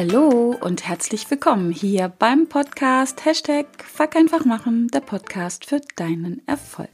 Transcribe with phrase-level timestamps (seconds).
[0.00, 6.40] Hallo und herzlich willkommen hier beim Podcast Hashtag Fuck einfach machen, der Podcast für deinen
[6.46, 6.92] Erfolg.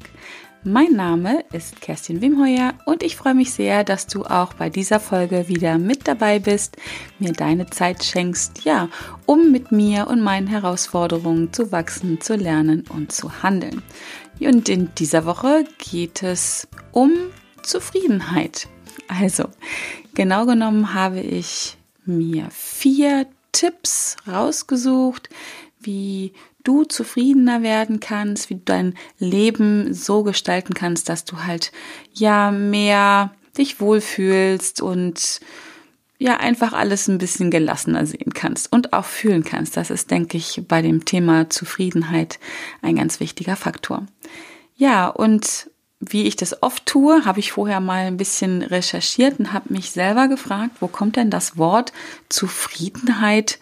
[0.62, 5.00] Mein Name ist Kerstin Wimheuer und ich freue mich sehr, dass du auch bei dieser
[5.00, 6.78] Folge wieder mit dabei bist,
[7.18, 8.88] mir deine Zeit schenkst, ja,
[9.26, 13.82] um mit mir und meinen Herausforderungen zu wachsen, zu lernen und zu handeln.
[14.40, 17.12] Und in dieser Woche geht es um
[17.62, 18.66] Zufriedenheit.
[19.08, 19.50] Also,
[20.14, 25.28] genau genommen habe ich mir vier Tipps rausgesucht,
[25.80, 26.32] wie
[26.64, 31.72] du zufriedener werden kannst, wie du dein Leben so gestalten kannst, dass du halt
[32.12, 35.40] ja mehr dich wohlfühlst und
[36.18, 39.76] ja einfach alles ein bisschen gelassener sehen kannst und auch fühlen kannst.
[39.76, 42.38] Das ist, denke ich, bei dem Thema Zufriedenheit
[42.82, 44.06] ein ganz wichtiger Faktor.
[44.76, 45.70] Ja, und
[46.08, 49.90] wie ich das oft tue, habe ich vorher mal ein bisschen recherchiert und habe mich
[49.90, 51.92] selber gefragt, wo kommt denn das Wort
[52.28, 53.58] Zufriedenheit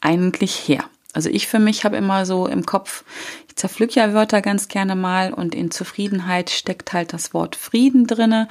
[0.00, 0.84] eigentlich her?
[1.12, 3.04] Also ich für mich habe immer so im Kopf,
[3.48, 8.06] ich zerpflück ja Wörter ganz gerne mal und in Zufriedenheit steckt halt das Wort Frieden
[8.06, 8.48] drinne.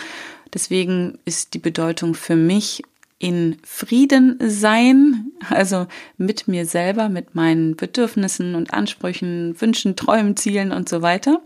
[0.53, 2.83] Deswegen ist die Bedeutung für mich
[3.17, 5.85] in Frieden sein, also
[6.17, 11.41] mit mir selber, mit meinen Bedürfnissen und Ansprüchen, Wünschen, Träumen, Zielen und so weiter.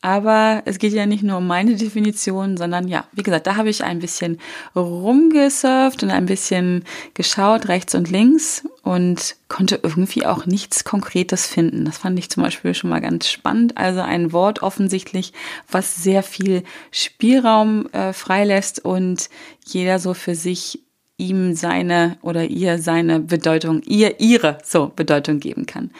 [0.00, 3.68] Aber es geht ja nicht nur um meine Definition, sondern ja, wie gesagt, da habe
[3.68, 4.38] ich ein bisschen
[4.76, 11.84] rumgesurft und ein bisschen geschaut, rechts und links und konnte irgendwie auch nichts Konkretes finden.
[11.84, 13.76] Das fand ich zum Beispiel schon mal ganz spannend.
[13.76, 15.32] Also ein Wort offensichtlich,
[15.68, 19.28] was sehr viel Spielraum äh, freilässt und
[19.66, 20.80] jeder so für sich
[21.16, 25.90] ihm seine oder ihr seine Bedeutung, ihr ihre so Bedeutung geben kann.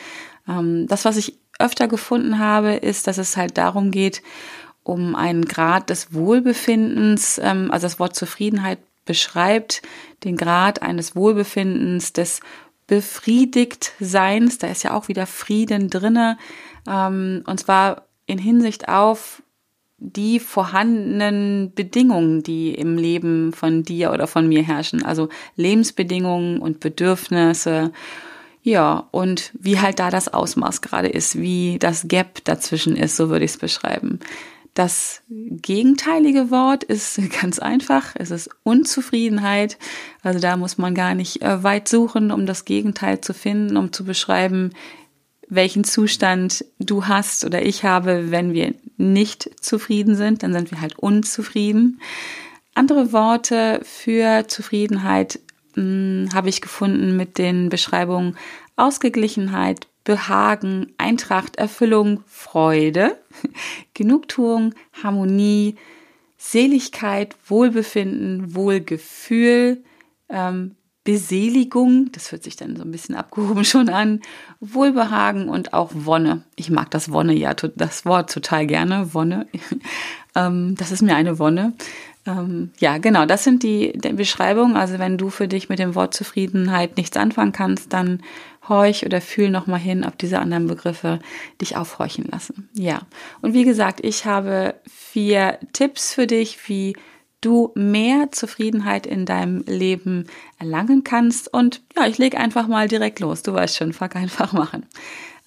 [0.48, 4.22] Ähm, das, was ich öfter gefunden habe, ist, dass es halt darum geht,
[4.82, 9.82] um einen Grad des Wohlbefindens, ähm, also das Wort Zufriedenheit beschreibt
[10.24, 12.41] den Grad eines Wohlbefindens, des
[12.86, 16.38] befriedigt Seins, da ist ja auch wieder Frieden drinne,
[16.88, 19.42] ähm, und zwar in Hinsicht auf
[19.98, 26.80] die vorhandenen Bedingungen, die im Leben von dir oder von mir herrschen, also Lebensbedingungen und
[26.80, 27.92] Bedürfnisse
[28.68, 33.30] ja, und wie halt da das Ausmaß gerade ist, wie das Gap dazwischen ist, so
[33.30, 34.20] würde ich es beschreiben.
[34.74, 38.14] Das gegenteilige Wort ist ganz einfach.
[38.14, 39.78] Es ist Unzufriedenheit.
[40.22, 43.90] Also da muss man gar nicht äh, weit suchen, um das Gegenteil zu finden, um
[43.90, 44.72] zu beschreiben,
[45.48, 50.42] welchen Zustand du hast oder ich habe, wenn wir nicht zufrieden sind.
[50.42, 52.02] Dann sind wir halt unzufrieden.
[52.74, 55.40] Andere Worte für Zufriedenheit
[56.34, 58.37] habe ich gefunden mit den Beschreibungen
[58.77, 63.19] Ausgeglichenheit, Behagen, Eintracht, Erfüllung, Freude,
[63.94, 65.77] Genugtuung, Harmonie,
[66.39, 69.83] Seligkeit, Wohlbefinden, Wohlgefühl,
[70.28, 74.21] ähm, Beseligung, das hört sich dann so ein bisschen abgehoben schon an,
[74.60, 76.45] Wohlbehagen und auch Wonne.
[76.55, 79.47] Ich mag das Wonne ja, das Wort total gerne, Wonne.
[80.34, 81.72] ähm, das ist mir eine Wonne.
[82.28, 84.77] Ähm, ja, genau, das sind die, Beschreibungen.
[84.77, 88.22] Also wenn du für dich mit dem Wort Zufriedenheit nichts anfangen kannst, dann
[88.69, 91.21] horch oder fühl nochmal hin, ob diese anderen Begriffe
[91.61, 92.69] dich aufhorchen lassen.
[92.75, 93.00] Ja,
[93.41, 96.94] und wie gesagt, ich habe vier Tipps für dich, wie
[97.41, 100.27] du mehr Zufriedenheit in deinem Leben
[100.59, 101.53] erlangen kannst.
[101.53, 103.43] Und ja, ich lege einfach mal direkt los.
[103.43, 104.84] Du weißt schon, fuck einfach machen.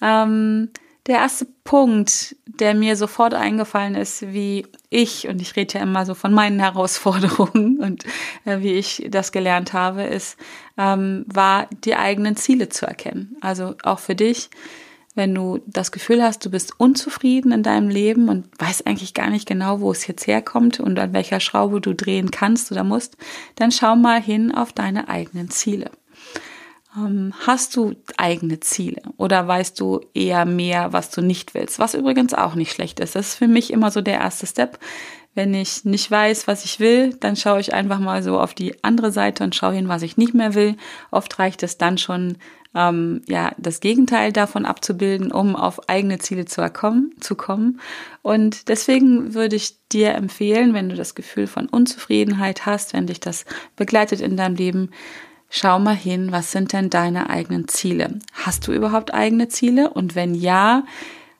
[0.00, 0.70] Ähm,
[1.06, 6.06] der erste Punkt, der mir sofort eingefallen ist, wie ich, und ich rede ja immer
[6.06, 8.04] so von meinen Herausforderungen und
[8.44, 10.36] äh, wie ich das gelernt habe, ist,
[10.76, 13.36] ähm, war die eigenen Ziele zu erkennen.
[13.40, 14.50] Also auch für dich,
[15.14, 19.28] wenn du das Gefühl hast, du bist unzufrieden in deinem Leben und weißt eigentlich gar
[19.28, 23.16] nicht genau, wo es jetzt herkommt und an welcher Schraube du drehen kannst oder musst,
[23.56, 25.90] dann schau mal hin auf deine eigenen Ziele.
[26.96, 31.78] Ähm, hast du eigene Ziele oder weißt du eher mehr, was du nicht willst?
[31.78, 33.14] Was übrigens auch nicht schlecht ist.
[33.14, 34.78] Das ist für mich immer so der erste Step.
[35.34, 38.84] Wenn ich nicht weiß, was ich will, dann schaue ich einfach mal so auf die
[38.84, 40.76] andere Seite und schaue hin, was ich nicht mehr will.
[41.10, 42.36] Oft reicht es dann schon,
[42.74, 47.80] ähm, ja, das Gegenteil davon abzubilden, um auf eigene Ziele zu, erkommen, zu kommen.
[48.20, 53.20] Und deswegen würde ich dir empfehlen, wenn du das Gefühl von Unzufriedenheit hast, wenn dich
[53.20, 54.90] das begleitet in deinem Leben,
[55.52, 58.18] schau mal hin, was sind denn deine eigenen Ziele?
[58.32, 59.90] Hast du überhaupt eigene Ziele?
[59.90, 60.84] Und wenn ja,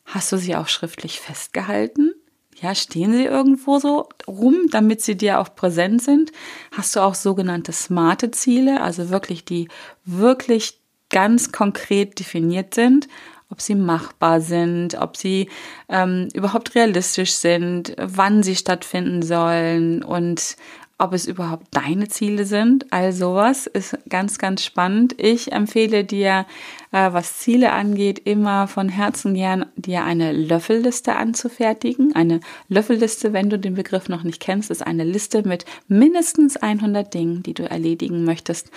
[0.05, 2.13] hast du sie auch schriftlich festgehalten?
[2.61, 6.31] Ja, stehen sie irgendwo so rum, damit sie dir auch präsent sind?
[6.71, 9.69] Hast du auch sogenannte smarte Ziele, also wirklich die
[10.05, 10.79] wirklich
[11.09, 13.09] ganz konkret definiert sind?
[13.53, 15.51] ob sie machbar sind, ob sie
[15.91, 20.57] ähm, überhaupt realistisch sind, wann sie stattfinden sollen und
[21.03, 22.93] ob es überhaupt deine Ziele sind.
[22.93, 25.15] All sowas ist ganz, ganz spannend.
[25.19, 26.47] Ich empfehle dir,
[26.93, 32.15] äh, was Ziele angeht, immer von Herzen gern, dir eine Löffelliste anzufertigen.
[32.15, 32.39] Eine
[32.69, 37.43] Löffelliste, wenn du den Begriff noch nicht kennst, ist eine Liste mit mindestens 100 Dingen,
[37.43, 38.71] die du erledigen möchtest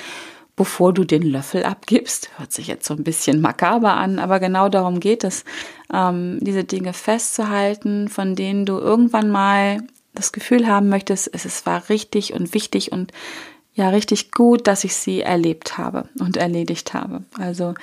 [0.58, 2.30] bevor du den Löffel abgibst.
[2.38, 5.44] Hört sich jetzt so ein bisschen makaber an, aber genau darum geht es,
[5.94, 9.80] ähm, diese Dinge festzuhalten, von denen du irgendwann mal
[10.16, 13.12] das Gefühl haben möchtest, es war richtig und wichtig und
[13.74, 17.24] ja, richtig gut, dass ich sie erlebt habe und erledigt habe.
[17.38, 17.76] Also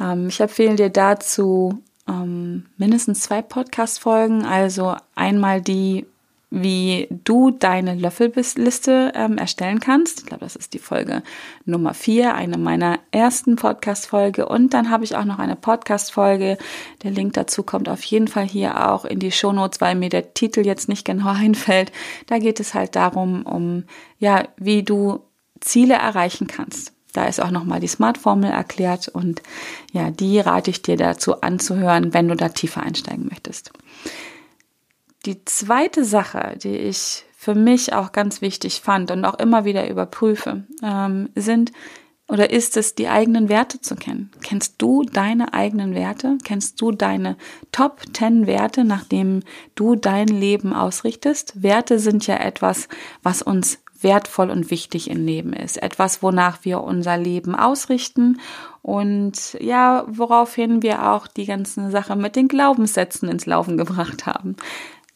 [0.00, 6.06] ähm, ich empfehle dir dazu ähm, mindestens zwei Podcast-Folgen, also einmal die
[6.50, 10.20] wie du deine Löffelliste ähm, erstellen kannst.
[10.20, 11.22] Ich glaube, das ist die Folge
[11.64, 14.46] Nummer vier, eine meiner ersten Podcast-Folge.
[14.46, 16.56] Und dann habe ich auch noch eine Podcast-Folge.
[17.02, 20.34] Der Link dazu kommt auf jeden Fall hier auch in die Shownotes, weil mir der
[20.34, 21.90] Titel jetzt nicht genau einfällt.
[22.26, 23.84] Da geht es halt darum, um,
[24.18, 25.24] ja, wie du
[25.60, 26.92] Ziele erreichen kannst.
[27.12, 29.42] Da ist auch nochmal die Smart-Formel erklärt und
[29.90, 33.72] ja, die rate ich dir dazu anzuhören, wenn du da tiefer einsteigen möchtest.
[35.26, 39.90] Die zweite Sache, die ich für mich auch ganz wichtig fand und auch immer wieder
[39.90, 41.72] überprüfe, ähm, sind
[42.28, 44.32] oder ist es, die eigenen Werte zu kennen?
[44.42, 46.38] Kennst du deine eigenen Werte?
[46.42, 47.36] Kennst du deine
[47.70, 49.42] Top 10 Werte, nachdem
[49.76, 51.62] du dein Leben ausrichtest?
[51.62, 52.88] Werte sind ja etwas,
[53.22, 55.82] was uns wertvoll und wichtig im Leben ist.
[55.82, 58.40] Etwas, wonach wir unser Leben ausrichten
[58.82, 64.56] und ja, woraufhin wir auch die ganze Sache mit den Glaubenssätzen ins Laufen gebracht haben.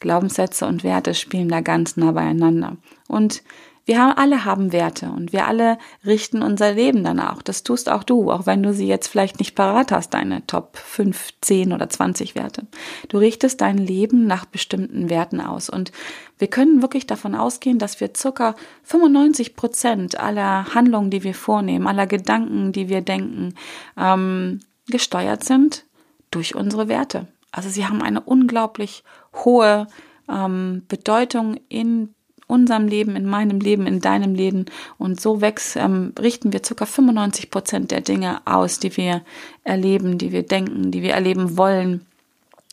[0.00, 2.76] Glaubenssätze und Werte spielen da ganz nah beieinander.
[3.08, 3.42] Und
[3.90, 5.76] wir haben, alle haben Werte und wir alle
[6.06, 7.42] richten unser Leben danach.
[7.42, 10.76] Das tust auch du, auch wenn du sie jetzt vielleicht nicht parat hast, deine Top
[10.76, 12.66] 5, 10 oder 20 Werte.
[13.08, 15.68] Du richtest dein Leben nach bestimmten Werten aus.
[15.68, 15.92] Und
[16.38, 18.54] wir können wirklich davon ausgehen, dass wir circa
[18.84, 23.54] 95 Prozent aller Handlungen, die wir vornehmen, aller Gedanken, die wir denken,
[23.96, 25.84] ähm, gesteuert sind
[26.30, 27.26] durch unsere Werte.
[27.50, 29.02] Also sie haben eine unglaublich
[29.34, 29.86] hohe
[30.28, 32.14] ähm, Bedeutung in
[32.50, 34.66] unserem Leben, in meinem Leben, in deinem Leben.
[34.98, 36.84] Und so wächst, ähm, richten wir ca.
[36.84, 39.22] 95 Prozent der Dinge aus, die wir
[39.62, 42.04] erleben, die wir denken, die wir erleben wollen,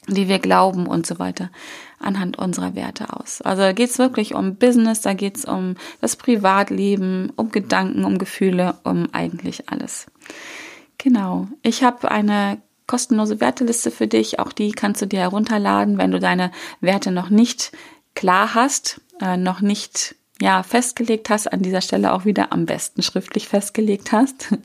[0.07, 1.51] die wir glauben und so weiter,
[1.99, 3.41] anhand unserer Werte aus.
[3.41, 8.03] Also da geht es wirklich um Business, da geht es um das Privatleben, um Gedanken,
[8.03, 10.07] um Gefühle, um eigentlich alles.
[10.97, 11.47] Genau.
[11.61, 14.39] Ich habe eine kostenlose Werteliste für dich.
[14.39, 16.51] Auch die kannst du dir herunterladen, wenn du deine
[16.81, 17.71] Werte noch nicht
[18.15, 23.01] klar hast, äh, noch nicht ja, festgelegt hast, an dieser Stelle auch wieder am besten
[23.01, 24.47] schriftlich festgelegt hast.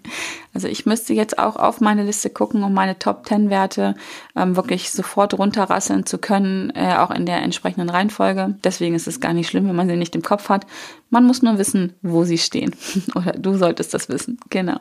[0.55, 3.95] Also ich müsste jetzt auch auf meine Liste gucken, um meine Top 10 Werte
[4.37, 8.57] ähm, wirklich sofort runterrasseln zu können, äh, auch in der entsprechenden Reihenfolge.
[8.63, 10.67] Deswegen ist es gar nicht schlimm, wenn man sie nicht im Kopf hat.
[11.09, 12.77] Man muss nur wissen, wo sie stehen.
[13.15, 14.39] Oder du solltest das wissen.
[14.51, 14.77] Genau.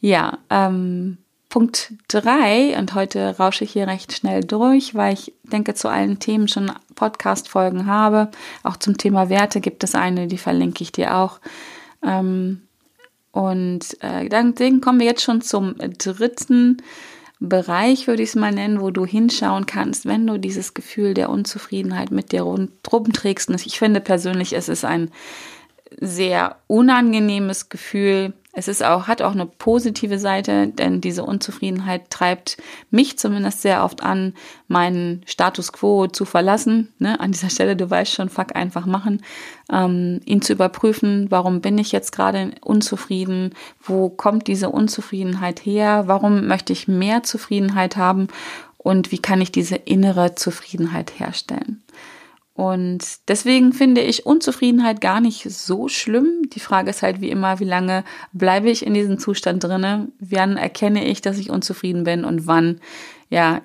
[0.00, 1.18] Ja, ähm,
[1.52, 6.18] Punkt drei und heute rausche ich hier recht schnell durch, weil ich denke, zu allen
[6.18, 8.30] Themen schon Podcast-Folgen habe.
[8.62, 11.40] Auch zum Thema Werte gibt es eine, die verlinke ich dir auch.
[12.02, 12.62] Ähm,
[13.32, 16.78] und äh, dann kommen wir jetzt schon zum dritten
[17.38, 21.28] Bereich, würde ich es mal nennen, wo du hinschauen kannst, wenn du dieses Gefühl der
[21.28, 23.50] Unzufriedenheit mit dir rumträgst.
[23.50, 25.10] Und ich finde persönlich, es ist ein
[26.00, 32.58] sehr unangenehmes Gefühl, es ist auch, hat auch eine positive Seite, denn diese Unzufriedenheit treibt
[32.90, 34.34] mich zumindest sehr oft an,
[34.68, 36.92] meinen Status quo zu verlassen.
[36.98, 37.18] Ne?
[37.18, 39.22] An dieser Stelle, du weißt schon, fuck einfach machen,
[39.72, 46.04] ähm, ihn zu überprüfen, warum bin ich jetzt gerade unzufrieden, wo kommt diese Unzufriedenheit her,
[46.06, 48.28] warum möchte ich mehr Zufriedenheit haben
[48.76, 51.82] und wie kann ich diese innere Zufriedenheit herstellen.
[52.54, 56.50] Und deswegen finde ich Unzufriedenheit gar nicht so schlimm.
[56.52, 60.08] Die Frage ist halt wie immer, wie lange bleibe ich in diesem Zustand drinne?
[60.20, 62.80] Wann erkenne ich, dass ich unzufrieden bin und wann,
[63.30, 63.62] ja,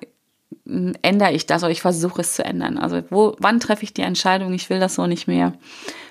[0.64, 2.78] ändere ich das oder ich versuche es zu ändern?
[2.78, 5.52] Also wo, wann treffe ich die Entscheidung, ich will das so nicht mehr?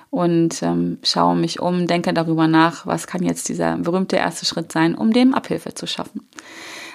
[0.10, 4.72] Und ähm, schaue mich um, denke darüber nach, was kann jetzt dieser berühmte erste Schritt
[4.72, 6.28] sein, um dem Abhilfe zu schaffen.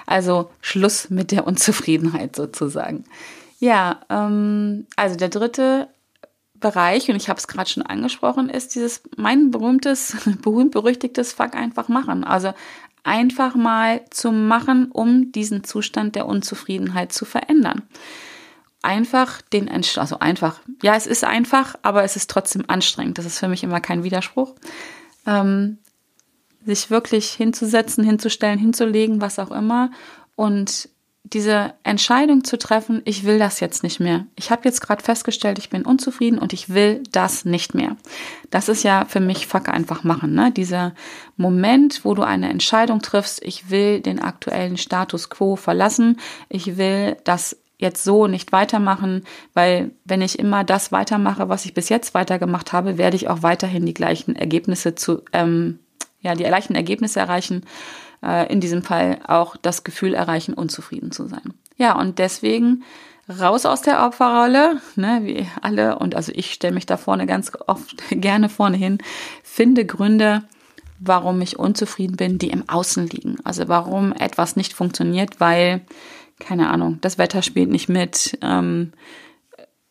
[0.05, 3.03] Also Schluss mit der Unzufriedenheit sozusagen.
[3.63, 5.87] Ja, ähm, also der dritte
[6.55, 11.87] Bereich, und ich habe es gerade schon angesprochen, ist dieses mein berühmtes, berühmt-berüchtigtes Fuck einfach
[11.87, 12.25] machen.
[12.25, 12.53] Also
[13.03, 17.83] einfach mal zu machen, um diesen Zustand der Unzufriedenheit zu verändern.
[18.81, 23.17] Einfach den Entschluss, also einfach, ja, es ist einfach, aber es ist trotzdem anstrengend.
[23.17, 24.55] Das ist für mich immer kein Widerspruch.
[25.25, 25.77] Ähm,
[26.65, 29.89] sich wirklich hinzusetzen, hinzustellen, hinzulegen, was auch immer
[30.35, 30.89] und
[31.23, 34.25] diese Entscheidung zu treffen, ich will das jetzt nicht mehr.
[34.35, 37.95] Ich habe jetzt gerade festgestellt, ich bin unzufrieden und ich will das nicht mehr.
[38.51, 40.33] Das ist ja für mich Fuck einfach machen.
[40.33, 40.51] Ne?
[40.51, 40.93] Dieser
[41.37, 47.15] Moment, wo du eine Entscheidung triffst, ich will den aktuellen Status quo verlassen, ich will
[47.23, 52.13] das jetzt so nicht weitermachen, weil wenn ich immer das weitermache, was ich bis jetzt
[52.13, 55.79] weitergemacht habe, werde ich auch weiterhin die gleichen Ergebnisse zu, ähm,
[56.21, 57.63] ja, die gleichen Ergebnisse erreichen
[58.23, 61.53] äh, in diesem Fall auch das Gefühl erreichen, unzufrieden zu sein.
[61.77, 62.83] Ja, und deswegen
[63.29, 67.51] raus aus der Opferrolle, ne, wie alle, und also ich stelle mich da vorne ganz
[67.67, 68.97] oft gerne vorne hin,
[69.43, 70.43] finde Gründe,
[70.99, 73.37] warum ich unzufrieden bin, die im Außen liegen.
[73.43, 75.81] Also warum etwas nicht funktioniert, weil,
[76.39, 78.93] keine Ahnung, das Wetter spielt nicht mit, ähm,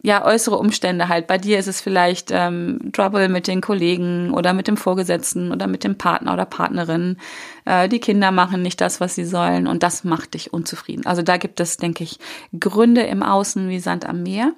[0.03, 1.29] ja, äußere Umstände halt.
[1.29, 5.69] Bei dir ist es vielleicht ähm, Trouble mit den Kollegen oder mit dem Vorgesetzten oder
[5.69, 7.19] mit dem Partner oder Partnerin.
[7.65, 11.07] Äh, die Kinder machen nicht das, was sie sollen und das macht dich unzufrieden.
[11.07, 12.19] Also da gibt es, denke ich,
[12.59, 14.55] Gründe im Außen wie Sand am Meer.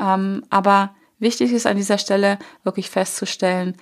[0.00, 3.74] Ähm, aber wichtig ist an dieser Stelle wirklich festzustellen,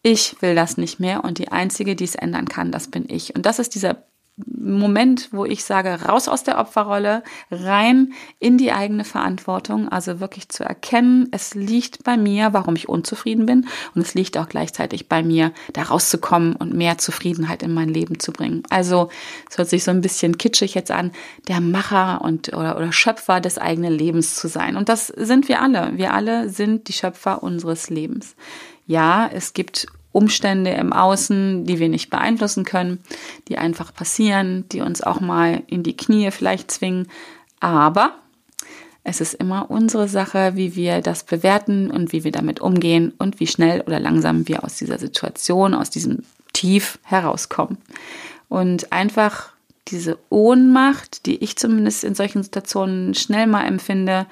[0.00, 3.34] ich will das nicht mehr und die einzige, die es ändern kann, das bin ich.
[3.34, 4.04] Und das ist dieser
[4.44, 10.50] Moment, wo ich sage, raus aus der Opferrolle, rein in die eigene Verantwortung, also wirklich
[10.50, 15.08] zu erkennen, es liegt bei mir, warum ich unzufrieden bin und es liegt auch gleichzeitig
[15.08, 18.62] bei mir, da rauszukommen und mehr Zufriedenheit in mein Leben zu bringen.
[18.68, 19.08] Also
[19.48, 21.12] es hört sich so ein bisschen kitschig jetzt an,
[21.48, 24.76] der Macher und oder, oder Schöpfer des eigenen Lebens zu sein.
[24.76, 25.92] Und das sind wir alle.
[25.96, 28.36] Wir alle sind die Schöpfer unseres Lebens.
[28.86, 29.86] Ja, es gibt
[30.16, 33.00] Umstände im Außen, die wir nicht beeinflussen können,
[33.48, 37.08] die einfach passieren, die uns auch mal in die Knie vielleicht zwingen.
[37.60, 38.14] Aber
[39.04, 43.40] es ist immer unsere Sache, wie wir das bewerten und wie wir damit umgehen und
[43.40, 47.76] wie schnell oder langsam wir aus dieser Situation, aus diesem Tief herauskommen.
[48.48, 49.50] Und einfach
[49.88, 54.26] diese Ohnmacht, die ich zumindest in solchen Situationen schnell mal empfinde,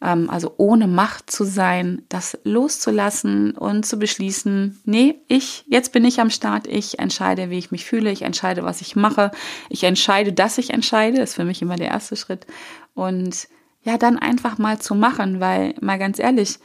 [0.00, 6.20] also ohne Macht zu sein, das loszulassen und zu beschließen, nee, ich, jetzt bin ich
[6.20, 9.32] am Start, ich entscheide, wie ich mich fühle, ich entscheide, was ich mache,
[9.68, 12.46] ich entscheide, dass ich entscheide, ist für mich immer der erste Schritt.
[12.94, 13.48] Und
[13.82, 16.58] ja, dann einfach mal zu machen, weil mal ganz ehrlich,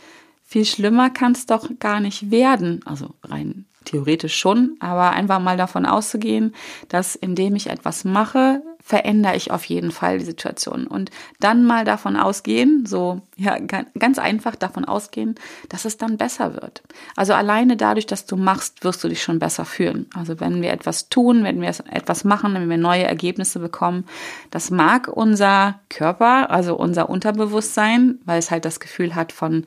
[0.44, 2.82] viel schlimmer kann es doch gar nicht werden.
[2.86, 6.54] Also rein theoretisch schon, aber einfach mal davon auszugehen,
[6.88, 10.88] dass indem ich etwas mache, verändere ich auf jeden Fall die Situation.
[10.88, 11.10] Und
[11.40, 15.36] dann mal davon ausgehen, so ja, ganz einfach davon ausgehen,
[15.70, 16.84] dass es dann besser wird.
[17.16, 20.08] Also alleine dadurch, dass du machst, wirst du dich schon besser fühlen.
[20.14, 24.06] Also wenn wir etwas tun, wenn wir etwas machen, wenn wir neue Ergebnisse bekommen,
[24.52, 29.64] das mag unser Körper, also unser Unterbewusstsein, weil es halt das Gefühl hat von,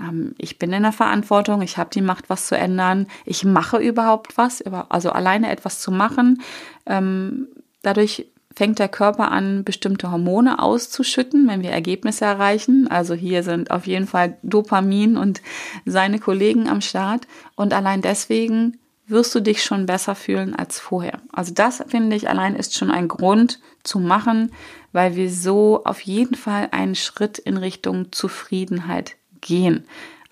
[0.00, 3.76] ähm, ich bin in der Verantwortung, ich habe die Macht, was zu ändern, ich mache
[3.76, 6.40] überhaupt was, also alleine etwas zu machen.
[6.86, 7.48] Ähm,
[7.82, 12.88] dadurch fängt der Körper an, bestimmte Hormone auszuschütten, wenn wir Ergebnisse erreichen.
[12.88, 15.42] Also hier sind auf jeden Fall Dopamin und
[15.84, 17.26] seine Kollegen am Start.
[17.56, 21.20] Und allein deswegen wirst du dich schon besser fühlen als vorher.
[21.32, 24.52] Also das finde ich allein ist schon ein Grund zu machen,
[24.92, 29.84] weil wir so auf jeden Fall einen Schritt in Richtung Zufriedenheit gehen.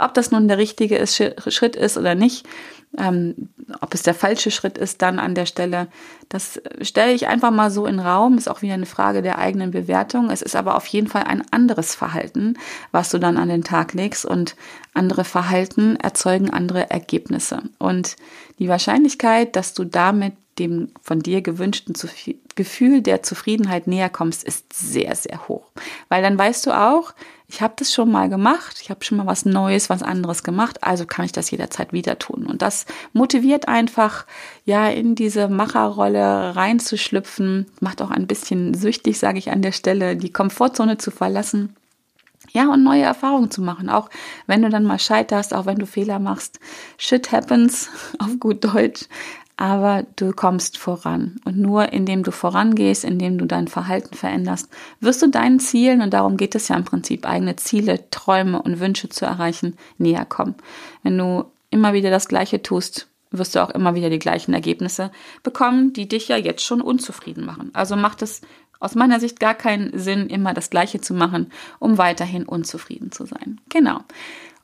[0.02, 2.46] Ob das nun der richtige Schritt ist oder nicht,
[2.98, 3.48] ähm,
[3.80, 5.88] ob es der falsche Schritt ist dann an der Stelle,
[6.28, 9.70] das stelle ich einfach mal so in Raum, ist auch wieder eine Frage der eigenen
[9.70, 10.28] Bewertung.
[10.30, 12.58] Es ist aber auf jeden Fall ein anderes Verhalten,
[12.90, 14.56] was du dann an den Tag legst und
[14.92, 17.62] andere Verhalten erzeugen andere Ergebnisse.
[17.78, 18.16] Und
[18.58, 21.94] die Wahrscheinlichkeit, dass du damit dem von dir gewünschten
[22.54, 25.70] Gefühl der Zufriedenheit näher kommst, ist sehr, sehr hoch.
[26.08, 27.14] Weil dann weißt du auch,
[27.48, 30.82] ich habe das schon mal gemacht, ich habe schon mal was Neues, was anderes gemacht,
[30.82, 32.46] also kann ich das jederzeit wieder tun.
[32.46, 34.26] Und das motiviert einfach,
[34.64, 40.16] ja, in diese Macherrolle reinzuschlüpfen, macht auch ein bisschen süchtig, sage ich an der Stelle,
[40.16, 41.76] die Komfortzone zu verlassen.
[42.50, 44.10] Ja, und neue Erfahrungen zu machen, auch
[44.46, 46.58] wenn du dann mal scheiterst, auch wenn du Fehler machst.
[46.98, 49.06] Shit happens, auf gut Deutsch
[49.62, 51.36] aber du kommst voran.
[51.44, 56.12] Und nur indem du vorangehst, indem du dein Verhalten veränderst, wirst du deinen Zielen, und
[56.12, 60.56] darum geht es ja im Prinzip, eigene Ziele, Träume und Wünsche zu erreichen, näher kommen.
[61.04, 65.12] Wenn du immer wieder das Gleiche tust, wirst du auch immer wieder die gleichen Ergebnisse
[65.44, 67.70] bekommen, die dich ja jetzt schon unzufrieden machen.
[67.72, 68.40] Also macht es
[68.80, 73.26] aus meiner Sicht gar keinen Sinn, immer das Gleiche zu machen, um weiterhin unzufrieden zu
[73.26, 73.60] sein.
[73.68, 74.00] Genau.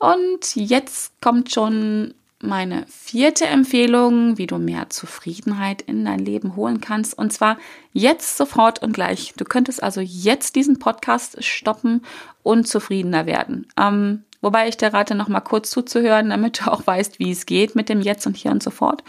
[0.01, 6.81] Und jetzt kommt schon meine vierte Empfehlung, wie du mehr Zufriedenheit in dein Leben holen
[6.81, 7.19] kannst.
[7.19, 7.59] Und zwar
[7.93, 9.35] jetzt sofort und gleich.
[9.37, 12.03] Du könntest also jetzt diesen Podcast stoppen
[12.43, 13.67] und zufriedener werden.
[13.77, 17.45] Ähm, wobei ich dir rate, noch mal kurz zuzuhören, damit du auch weißt, wie es
[17.45, 19.03] geht mit dem Jetzt und Hier und sofort.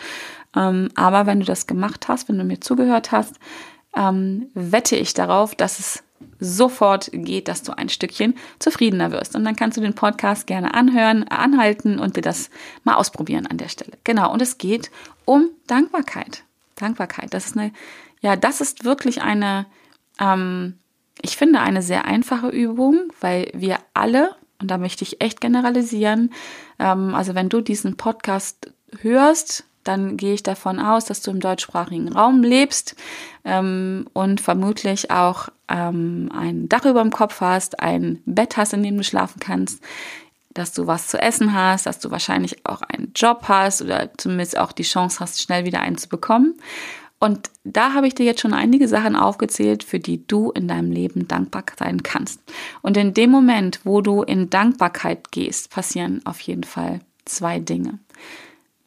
[0.56, 3.36] Ähm, aber wenn du das gemacht hast, wenn du mir zugehört hast,
[3.96, 6.04] ähm, wette ich darauf, dass es
[6.40, 9.36] sofort geht, dass du ein Stückchen zufriedener wirst.
[9.36, 12.50] Und dann kannst du den Podcast gerne anhören, anhalten und dir das
[12.84, 13.98] mal ausprobieren an der Stelle.
[14.04, 14.32] Genau.
[14.32, 14.92] Und es geht
[15.26, 16.44] um Dankbarkeit.
[16.76, 17.34] Dankbarkeit.
[17.34, 17.72] Das ist eine,
[18.22, 19.66] ja, das ist wirklich eine,
[20.20, 20.78] ähm,
[21.22, 26.32] ich finde eine sehr einfache Übung, weil wir alle, und da möchte ich echt generalisieren,
[26.80, 28.72] ähm, also wenn du diesen Podcast
[29.02, 32.96] hörst, dann gehe ich davon aus, dass du im deutschsprachigen Raum lebst
[33.46, 38.84] ähm, und vermutlich auch ähm, ein Dach über dem Kopf hast, ein Bett hast, in
[38.84, 39.84] dem du schlafen kannst,
[40.52, 44.58] dass du was zu essen hast, dass du wahrscheinlich auch einen Job hast oder zumindest
[44.58, 46.56] auch die Chance hast, schnell wieder einen zu bekommen.
[47.20, 50.92] Und da habe ich dir jetzt schon einige Sachen aufgezählt, für die du in deinem
[50.92, 52.42] Leben dankbar sein kannst.
[52.82, 58.00] Und in dem Moment, wo du in Dankbarkeit gehst, passieren auf jeden Fall zwei Dinge.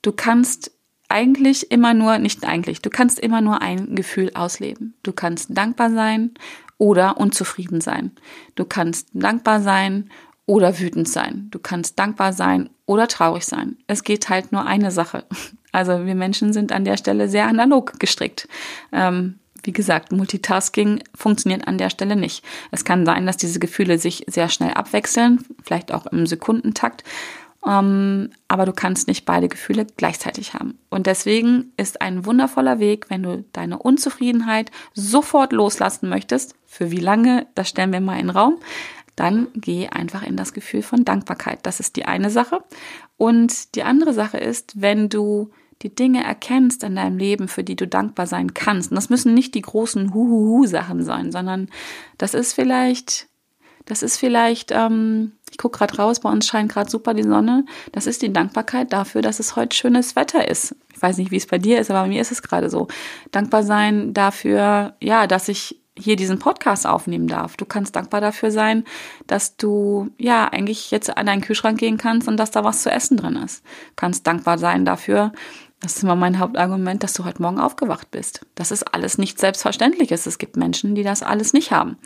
[0.00, 0.72] Du kannst
[1.12, 4.94] eigentlich immer nur, nicht eigentlich, du kannst immer nur ein Gefühl ausleben.
[5.02, 6.32] Du kannst dankbar sein
[6.78, 8.12] oder unzufrieden sein.
[8.54, 10.10] Du kannst dankbar sein
[10.46, 11.48] oder wütend sein.
[11.50, 13.76] Du kannst dankbar sein oder traurig sein.
[13.86, 15.24] Es geht halt nur eine Sache.
[15.74, 18.46] Also wir Menschen sind an der Stelle sehr analog gestrickt.
[18.92, 22.44] Ähm, wie gesagt, Multitasking funktioniert an der Stelle nicht.
[22.72, 27.04] Es kann sein, dass diese Gefühle sich sehr schnell abwechseln, vielleicht auch im Sekundentakt.
[27.66, 30.78] Ähm, aber du kannst nicht beide Gefühle gleichzeitig haben.
[30.90, 36.54] Und deswegen ist ein wundervoller Weg, wenn du deine Unzufriedenheit sofort loslassen möchtest.
[36.66, 38.56] Für wie lange, das stellen wir mal in den Raum.
[39.14, 41.60] Dann geh einfach in das Gefühl von Dankbarkeit.
[41.62, 42.64] Das ist die eine Sache.
[43.16, 45.50] Und die andere Sache ist, wenn du
[45.82, 48.90] die Dinge erkennst in deinem Leben, für die du dankbar sein kannst.
[48.90, 51.68] Und das müssen nicht die großen Huhuhu-Sachen sein, sondern
[52.18, 53.28] das ist vielleicht
[53.84, 57.66] das ist vielleicht, ähm, ich gucke gerade raus, bei uns scheint gerade super die Sonne.
[57.92, 60.74] Das ist die Dankbarkeit dafür, dass es heute schönes Wetter ist.
[60.94, 62.88] Ich weiß nicht, wie es bei dir ist, aber bei mir ist es gerade so.
[63.32, 67.58] Dankbar sein dafür, ja, dass ich hier diesen Podcast aufnehmen darf.
[67.58, 68.84] Du kannst dankbar dafür sein,
[69.26, 72.90] dass du ja eigentlich jetzt an deinen Kühlschrank gehen kannst und dass da was zu
[72.90, 73.62] essen drin ist.
[73.62, 75.32] Du kannst dankbar sein dafür,
[75.82, 78.46] das ist immer mein Hauptargument, dass du heute Morgen aufgewacht bist.
[78.54, 80.26] Das ist alles nicht selbstverständliches.
[80.26, 81.98] Es gibt Menschen, die das alles nicht haben.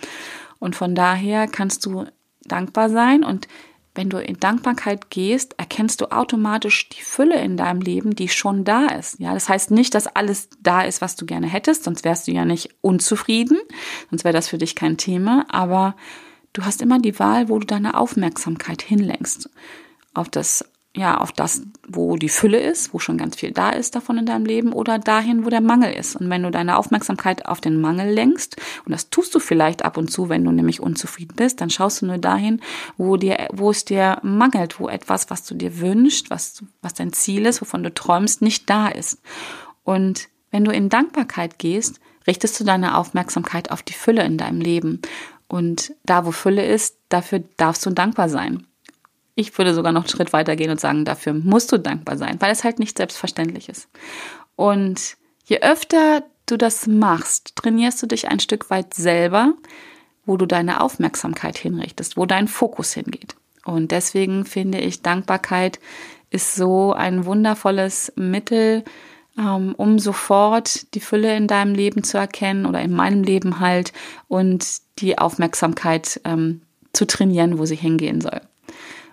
[0.59, 2.07] Und von daher kannst du
[2.49, 3.49] dankbar sein und
[3.97, 8.63] wenn du in Dankbarkeit gehst, erkennst du automatisch die Fülle in deinem Leben, die schon
[8.63, 9.19] da ist.
[9.21, 12.33] Ja, das heißt nicht, dass alles da ist, was du gerne hättest, sonst wärst du
[12.33, 13.59] ja nicht unzufrieden,
[14.11, 15.97] sonst wäre das für dich kein Thema, aber
[16.53, 19.49] du hast immer die Wahl, wo du deine Aufmerksamkeit hinlenkst.
[20.13, 20.65] Auf das
[20.97, 24.25] ja, auf das, wo die Fülle ist, wo schon ganz viel da ist davon in
[24.25, 26.17] deinem Leben oder dahin, wo der Mangel ist.
[26.17, 28.57] Und wenn du deine Aufmerksamkeit auf den Mangel lenkst,
[28.87, 32.01] und das tust du vielleicht ab und zu, wenn du nämlich unzufrieden bist, dann schaust
[32.01, 32.63] du nur dahin,
[32.97, 37.13] wo dir, wo es dir mangelt, wo etwas, was du dir wünschst, was, was dein
[37.13, 39.21] Ziel ist, wovon du träumst, nicht da ist.
[39.85, 44.63] Und wenn du in Dankbarkeit gehst, richtest du deine Aufmerksamkeit auf die Fülle in deinem
[44.63, 45.03] Leben.
[45.47, 48.67] Und da, wo Fülle ist, dafür darfst du dankbar sein.
[49.37, 52.41] Ich würde sogar noch einen Schritt weiter gehen und sagen, dafür musst du dankbar sein,
[52.41, 53.89] weil es halt nicht selbstverständlich ist.
[54.57, 59.53] Und je öfter du das machst, trainierst du dich ein Stück weit selber,
[60.25, 63.37] wo du deine Aufmerksamkeit hinrichtest, wo dein Fokus hingeht.
[63.65, 65.81] Und deswegen finde ich, Dankbarkeit
[66.31, 68.85] ist so ein wundervolles Mittel,
[69.39, 73.93] ähm, um sofort die Fülle in deinem Leben zu erkennen oder in meinem Leben halt
[74.29, 74.67] und
[74.99, 78.41] die Aufmerksamkeit ähm, zu trainieren, wo sie hingehen soll.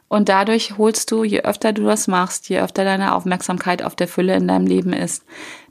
[0.08, 4.08] Und dadurch holst du, je öfter du das machst, je öfter deine Aufmerksamkeit auf der
[4.08, 5.24] Fülle in deinem Leben ist,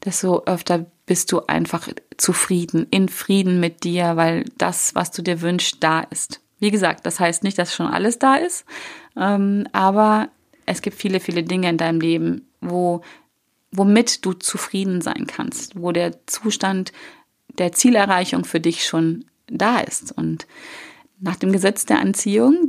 [0.04, 5.40] desto öfter bist du einfach zufrieden, in Frieden mit dir, weil das, was du dir
[5.40, 6.40] wünschst, da ist.
[6.58, 8.64] Wie gesagt, das heißt nicht, dass schon alles da ist,
[9.16, 10.28] ähm, aber
[10.66, 13.02] es gibt viele, viele Dinge in deinem Leben, wo,
[13.72, 16.92] womit du zufrieden sein kannst, wo der Zustand
[17.58, 20.12] der Zielerreichung für dich schon da ist.
[20.12, 20.46] Und
[21.20, 22.68] nach dem Gesetz der Anziehung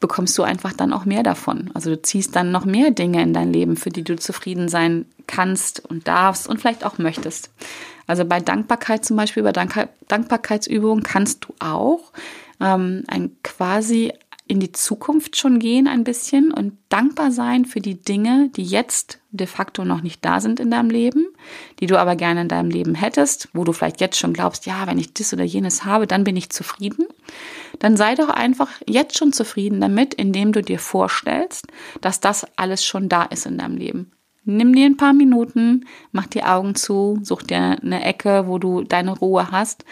[0.00, 1.70] bekommst du einfach dann auch mehr davon.
[1.74, 5.06] Also du ziehst dann noch mehr Dinge in dein Leben, für die du zufrieden sein
[5.26, 7.50] kannst und darfst und vielleicht auch möchtest.
[8.06, 12.12] Also bei Dankbarkeit zum Beispiel, bei Dank Dankbarkeitsübungen kannst du auch
[12.60, 14.12] ähm, ein quasi
[14.48, 19.20] in die Zukunft schon gehen ein bisschen und dankbar sein für die Dinge, die jetzt
[19.30, 21.26] de facto noch nicht da sind in deinem Leben,
[21.80, 24.86] die du aber gerne in deinem Leben hättest, wo du vielleicht jetzt schon glaubst, ja,
[24.86, 27.06] wenn ich das oder jenes habe, dann bin ich zufrieden.
[27.78, 31.66] Dann sei doch einfach jetzt schon zufrieden damit, indem du dir vorstellst,
[32.00, 34.12] dass das alles schon da ist in deinem Leben.
[34.44, 38.82] Nimm dir ein paar Minuten, mach die Augen zu, such dir eine Ecke, wo du
[38.82, 39.84] deine Ruhe hast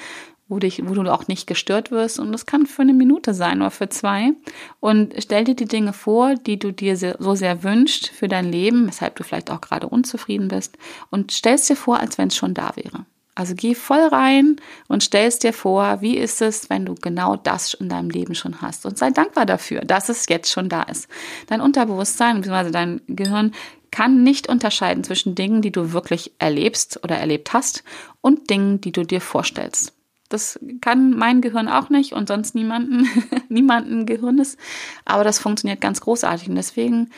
[0.49, 2.19] wo, dich, wo du auch nicht gestört wirst.
[2.19, 4.33] Und das kann für eine Minute sein oder für zwei.
[4.81, 8.87] Und stell dir die Dinge vor, die du dir so sehr wünschst für dein Leben,
[8.87, 10.79] weshalb du vielleicht auch gerade unzufrieden bist.
[11.11, 13.07] Und stell es dir vor, als wenn es schon da wäre.
[13.37, 14.57] Also geh voll rein
[14.89, 18.63] und stellst dir vor, wie ist es, wenn du genau das in deinem Leben schon
[18.63, 18.87] hast.
[18.87, 21.07] Und sei dankbar dafür, dass es jetzt schon da ist.
[21.47, 22.71] Dein Unterbewusstsein bzw.
[22.71, 23.53] dein Gehirn
[23.91, 27.85] kann nicht unterscheiden zwischen Dingen, die du wirklich erlebst oder erlebt hast
[28.23, 29.96] und Dingen, die du dir vorstellst.
[30.29, 33.09] Das kann mein Gehirn auch nicht und sonst niemanden,
[33.49, 34.59] niemanden Gehirn ist.
[35.05, 36.49] Aber das funktioniert ganz großartig.
[36.49, 37.11] Und deswegen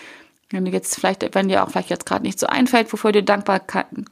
[0.51, 3.23] wenn du jetzt vielleicht, wenn dir auch vielleicht jetzt gerade nicht so einfällt, wofür du
[3.23, 3.61] dankbar,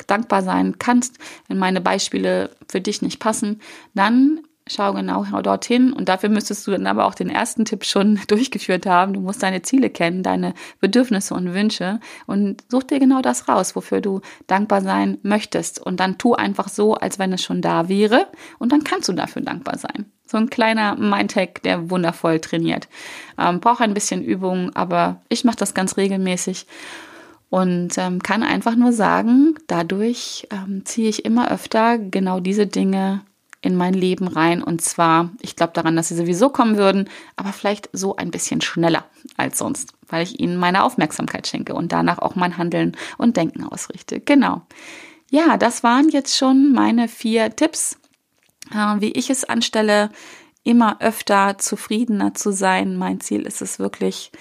[0.06, 3.60] dankbar sein kannst, wenn meine Beispiele für dich nicht passen,
[3.94, 8.20] dann schau genau dorthin und dafür müsstest du dann aber auch den ersten Tipp schon
[8.28, 9.12] durchgeführt haben.
[9.12, 13.76] Du musst deine Ziele kennen, deine Bedürfnisse und Wünsche und such dir genau das raus,
[13.76, 17.88] wofür du dankbar sein möchtest und dann tu einfach so, als wenn es schon da
[17.88, 18.26] wäre
[18.58, 20.06] und dann kannst du dafür dankbar sein.
[20.26, 22.88] So ein kleiner Mindhack, der wundervoll trainiert.
[23.38, 26.66] Ähm, braucht ein bisschen Übung, aber ich mache das ganz regelmäßig
[27.48, 33.22] und ähm, kann einfach nur sagen, dadurch ähm, ziehe ich immer öfter genau diese Dinge
[33.66, 34.62] in mein Leben rein.
[34.62, 38.60] Und zwar, ich glaube daran, dass sie sowieso kommen würden, aber vielleicht so ein bisschen
[38.60, 39.04] schneller
[39.36, 43.64] als sonst, weil ich ihnen meine Aufmerksamkeit schenke und danach auch mein Handeln und Denken
[43.64, 44.20] ausrichte.
[44.20, 44.62] Genau.
[45.30, 47.98] Ja, das waren jetzt schon meine vier Tipps
[48.72, 50.10] äh, wie ich es anstelle,
[50.64, 52.96] immer öfter zufriedener zu sein.
[52.96, 54.32] Mein Ziel ist es wirklich,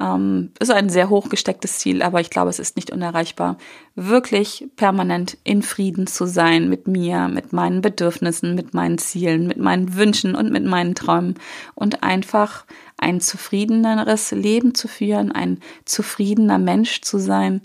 [0.00, 3.58] ähm, ist ein sehr hoch gestecktes Ziel, aber ich glaube, es ist nicht unerreichbar,
[3.94, 9.58] wirklich permanent in Frieden zu sein mit mir, mit meinen Bedürfnissen, mit meinen Zielen, mit
[9.58, 11.34] meinen Wünschen und mit meinen Träumen
[11.74, 12.64] und einfach
[12.96, 17.62] ein zufriedeneres Leben zu führen, ein zufriedener Mensch zu sein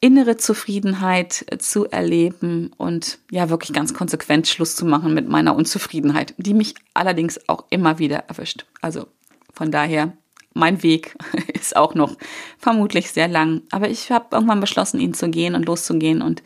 [0.00, 6.34] innere Zufriedenheit zu erleben und ja wirklich ganz konsequent Schluss zu machen mit meiner Unzufriedenheit,
[6.38, 8.64] die mich allerdings auch immer wieder erwischt.
[8.80, 9.06] Also
[9.52, 10.12] von daher,
[10.54, 11.16] mein Weg
[11.54, 12.16] ist auch noch
[12.58, 16.42] vermutlich sehr lang, aber ich habe irgendwann beschlossen, ihn zu gehen und loszugehen und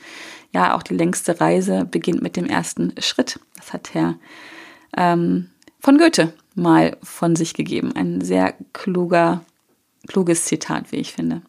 [0.52, 3.40] ja, auch die längste Reise beginnt mit dem ersten Schritt.
[3.56, 4.16] Das hat Herr
[4.96, 7.92] ähm, von Goethe mal von sich gegeben.
[7.94, 9.44] Ein sehr kluger,
[10.06, 11.42] kluges Zitat, wie ich finde.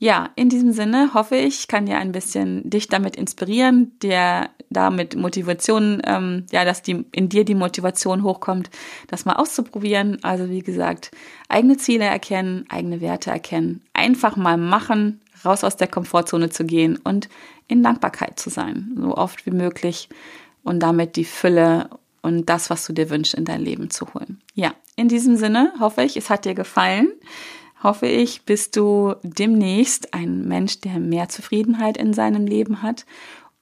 [0.00, 5.16] Ja, in diesem Sinne hoffe ich, kann dir ein bisschen dich damit inspirieren, dir damit
[5.16, 8.70] Motivation, ähm, ja, dass die in dir die Motivation hochkommt,
[9.08, 10.22] das mal auszuprobieren.
[10.22, 11.10] Also wie gesagt,
[11.48, 16.96] eigene Ziele erkennen, eigene Werte erkennen, einfach mal machen, raus aus der Komfortzone zu gehen
[17.02, 17.28] und
[17.66, 20.08] in Dankbarkeit zu sein, so oft wie möglich
[20.62, 21.90] und damit die Fülle
[22.22, 24.40] und das, was du dir wünschst, in dein Leben zu holen.
[24.54, 27.08] Ja, in diesem Sinne hoffe ich, es hat dir gefallen
[27.82, 33.06] hoffe ich, bist du demnächst ein Mensch, der mehr Zufriedenheit in seinem Leben hat.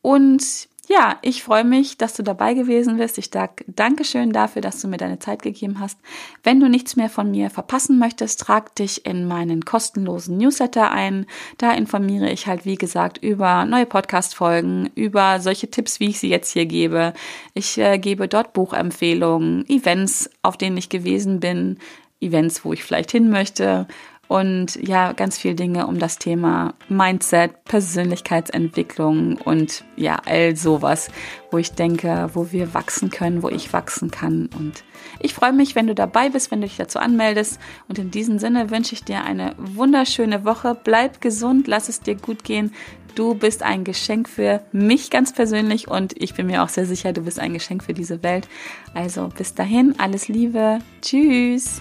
[0.02, 3.18] Und ja, ich freue mich, dass du dabei gewesen bist.
[3.18, 5.98] Ich danke schön dafür, dass du mir deine Zeit gegeben hast.
[6.44, 11.26] Wenn du nichts mehr von mir verpassen möchtest, trag dich in meinen kostenlosen Newsletter ein.
[11.58, 16.30] Da informiere ich halt, wie gesagt, über neue Podcast-Folgen, über solche Tipps, wie ich sie
[16.30, 17.14] jetzt hier gebe.
[17.52, 21.78] Ich äh, gebe dort Buchempfehlungen, Events, auf denen ich gewesen bin,
[22.26, 23.86] Events, wo ich vielleicht hin möchte
[24.28, 31.10] und ja, ganz viel Dinge um das Thema Mindset, Persönlichkeitsentwicklung und ja, all sowas,
[31.50, 34.50] wo ich denke, wo wir wachsen können, wo ich wachsen kann.
[34.58, 34.82] Und
[35.20, 37.60] ich freue mich, wenn du dabei bist, wenn du dich dazu anmeldest.
[37.88, 40.76] Und in diesem Sinne wünsche ich dir eine wunderschöne Woche.
[40.82, 42.72] Bleib gesund, lass es dir gut gehen.
[43.14, 47.14] Du bist ein Geschenk für mich ganz persönlich und ich bin mir auch sehr sicher,
[47.14, 48.46] du bist ein Geschenk für diese Welt.
[48.92, 50.80] Also bis dahin, alles Liebe.
[51.00, 51.80] Tschüss.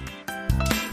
[0.49, 0.84] you